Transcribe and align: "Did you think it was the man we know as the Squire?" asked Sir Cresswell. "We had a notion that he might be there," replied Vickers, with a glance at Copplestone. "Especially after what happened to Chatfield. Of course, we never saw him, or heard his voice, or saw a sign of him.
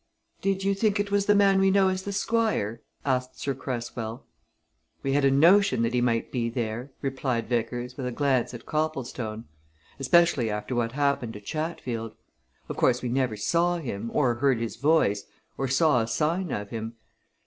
"Did 0.41 0.63
you 0.63 0.73
think 0.73 0.99
it 0.99 1.11
was 1.11 1.27
the 1.27 1.35
man 1.35 1.59
we 1.59 1.69
know 1.69 1.87
as 1.89 2.01
the 2.01 2.11
Squire?" 2.11 2.81
asked 3.05 3.39
Sir 3.39 3.53
Cresswell. 3.53 4.25
"We 5.03 5.13
had 5.13 5.23
a 5.23 5.29
notion 5.29 5.83
that 5.83 5.93
he 5.93 6.01
might 6.01 6.31
be 6.31 6.49
there," 6.49 6.89
replied 7.03 7.47
Vickers, 7.47 7.97
with 7.97 8.07
a 8.07 8.11
glance 8.11 8.51
at 8.55 8.65
Copplestone. 8.65 9.45
"Especially 9.99 10.49
after 10.49 10.73
what 10.73 10.93
happened 10.93 11.33
to 11.33 11.39
Chatfield. 11.39 12.15
Of 12.67 12.77
course, 12.77 13.03
we 13.03 13.09
never 13.09 13.37
saw 13.37 13.77
him, 13.77 14.09
or 14.11 14.33
heard 14.33 14.57
his 14.57 14.75
voice, 14.75 15.25
or 15.55 15.67
saw 15.67 16.01
a 16.01 16.07
sign 16.07 16.49
of 16.51 16.71
him. 16.71 16.95